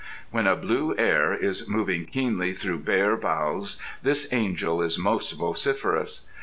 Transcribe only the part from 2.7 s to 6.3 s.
bare boughs this angel is most vociferous.